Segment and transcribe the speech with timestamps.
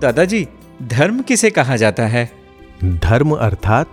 [0.00, 0.48] दादाजी,
[0.82, 2.30] धर्म किसे कहा जाता है?
[2.84, 3.92] धर्म अर्थात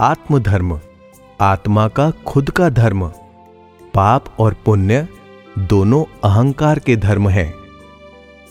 [0.00, 0.80] आत्मधर्म।
[1.40, 3.08] आत्मा का खुद का धर्म।
[3.94, 5.08] पाप और पुण्य
[5.58, 7.54] दोनों अहंकार के धर्म हैं।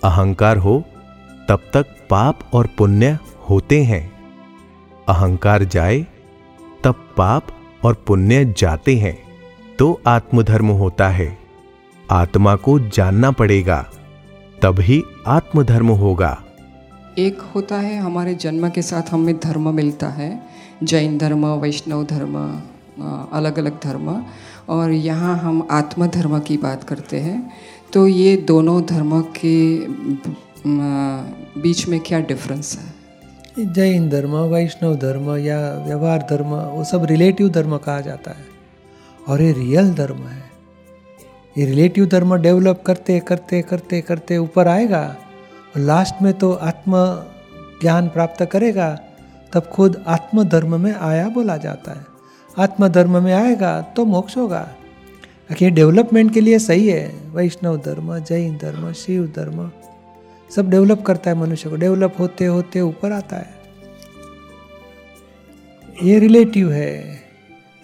[0.03, 0.83] अहंकार हो,
[1.49, 3.17] तब तक पाप और पुण्य
[3.49, 4.11] होते हैं।
[5.09, 6.07] अहंकार जाए,
[6.83, 7.47] तब पाप
[7.83, 9.23] और पुण्य जाते हैं।
[9.79, 11.37] तो आत्मधर्म होता है।
[12.11, 13.85] आत्मा को जानना पड़ेगा,
[14.61, 16.43] तभी आत्मधर्म होगा।
[17.17, 20.43] एक होता है, हमारे जन्म के साथ हमें धर्म मिलता है,
[20.83, 22.35] जैन धर्म, वैष्णव धर्म
[23.33, 24.25] अलग अलग धर्म,
[24.69, 27.51] और यहाँ हम आत्म धर्म की बात करते हैं।
[27.93, 29.55] तो ये दोनों धर्म के
[31.61, 33.73] बीच में क्या डिफरेंस है?
[33.73, 38.45] जैन धर्म, वैष्णव धर्म या व्यवहार धर्म, वो सब रिलेटिव धर्म कहा जाता है।
[39.27, 40.41] और ये रियल धर्म है।
[41.57, 45.15] ये रिलेटिव धर्म डेवलप करते करते करते करते ऊपर आएगा
[45.75, 46.93] और लास्ट में तो आत्म
[47.81, 48.99] ज्ञान प्राप्त करेगा,
[49.53, 52.05] तब खुद आत्म धर्म में आया बोला जाता है।
[52.59, 54.69] आत्म धर्म में आएगा तो मोक्ष होगा।
[55.61, 59.71] ये डेवलपमेंट के लिए सही है। वैष्णव धर्म, जैन धर्म, शिव धर्म,
[60.55, 63.49] सब डेवलप करता है मनुष्य को। डेवलप होते होते ऊपर आता है।
[66.03, 67.19] ये रिलेटिव है।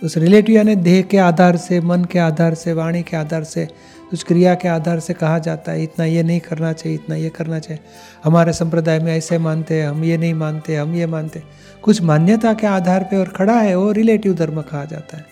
[0.04, 3.68] उस रिलेटिव यानी देह के आधार से, मन के आधार से, वाणी के आधार से,
[4.14, 7.30] उस क्रिया के आधार से कहा जाता है, इतना ये नहीं करना चाहिए, इतना ये
[7.30, 7.84] करना चाहिए।
[8.24, 11.44] हमारे संप्रदाय में ऐसे मानते हैं, हम ये नहीं मानते, हम ये मानते
[11.82, 15.26] कुछ मान्यता के आधार पे और खड़ा है, वो रिलेटिव धर्म कहा जाता है।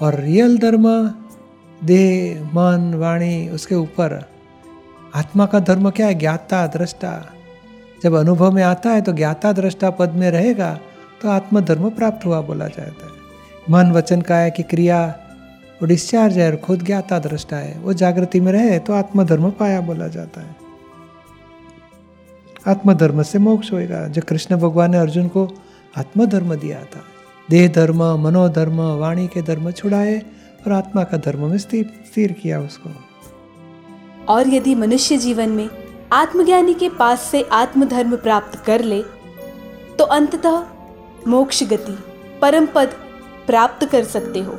[0.00, 0.86] और रियल धर्म,
[1.84, 4.28] देह, मन, वाणी, उसके ऊपर,
[5.14, 6.14] आत्मा का धर्म क्या है?
[6.14, 7.30] ज्ञाता, दृष्टा।
[8.04, 10.78] जब अनुभव में आता है तो ज्ञाता, दृष्टा पद में रहेगा
[11.22, 13.13] तो आत्म धर्म प्राप्त हुआ बोला जाता है।
[13.70, 15.04] मन वचन का है कि क्रिया
[15.80, 19.80] वो डिस्चार्ज है और खुद ज्ञाता दृष्टा है। वो जागृति में रहे तो आत्मधर्म पाया
[19.80, 20.56] बोला जाता है।
[22.66, 25.48] आत्मधर्म से मोक्ष होएगा। जो कृष्ण भगवान ने अर्जुन को
[25.98, 27.02] आत्मधर्म दिया था,
[27.48, 30.18] देह धर्म, मनोधर्म, वाणी के धर्म छुड़ाए
[30.66, 32.90] और आत्मा का धर्म में स्थिर स्थिर किया उसको।
[34.28, 35.68] और यदि मनुष्य जीवन में
[36.12, 39.02] आत्मज्ञानी के पास से आत्मधर्म प्राप्त कर ले
[39.98, 40.62] तो अंततः
[41.28, 41.96] मोक्ष गति,
[42.42, 42.94] परम पद
[43.46, 44.52] प्राप्त कर सकते हो।